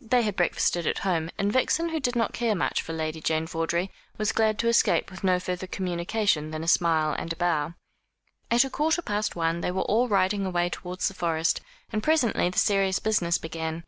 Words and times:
They 0.00 0.22
had 0.22 0.34
breakfasted 0.34 0.84
at 0.88 0.98
home; 1.06 1.30
and 1.38 1.52
Vixen, 1.52 1.90
who 1.90 2.00
did 2.00 2.16
not 2.16 2.32
care 2.32 2.56
much 2.56 2.82
for 2.82 2.92
Lady 2.92 3.20
Jane 3.20 3.46
Vawdrey, 3.46 3.92
was 4.18 4.32
glad 4.32 4.58
to 4.58 4.66
escape 4.66 5.12
with 5.12 5.22
no 5.22 5.38
further 5.38 5.68
communication 5.68 6.50
than 6.50 6.64
a 6.64 6.66
smile 6.66 7.12
and 7.16 7.32
a 7.32 7.36
bow. 7.36 7.74
At 8.50 8.64
a 8.64 8.68
quarter 8.68 9.00
past 9.00 9.36
one 9.36 9.60
they 9.60 9.70
were 9.70 9.82
all 9.82 10.08
riding 10.08 10.44
away 10.44 10.70
towards 10.70 11.06
the 11.06 11.14
Forest, 11.14 11.60
and 11.92 12.02
presently 12.02 12.50
the 12.50 12.58
serious 12.58 12.98
business 12.98 13.38
began. 13.38 13.84